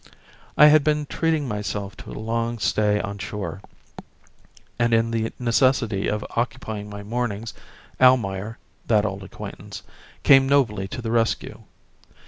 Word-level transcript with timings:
I 0.57 0.65
had 0.65 0.83
been 0.83 1.05
treating 1.05 1.47
myself 1.47 1.95
to 1.97 2.11
a 2.11 2.13
long 2.17 2.57
stay 2.57 2.99
on 2.99 3.19
shore, 3.19 3.61
and 4.79 4.95
in 4.95 5.11
the 5.11 5.31
necessity 5.37 6.07
of 6.07 6.25
occupying 6.35 6.89
my 6.89 7.03
mornings, 7.03 7.53
Almayer 7.99 8.57
(that 8.87 9.05
old 9.05 9.23
acquaintance) 9.23 9.83
came 10.23 10.49
nobly 10.49 10.87
to 10.87 11.03
the 11.03 11.11
rescue. 11.11 11.61